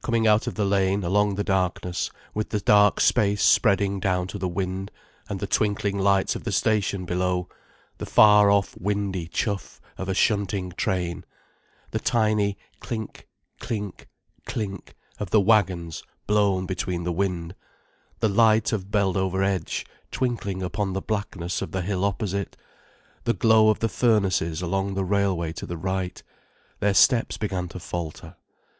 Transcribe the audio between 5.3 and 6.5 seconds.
the twinkling lights of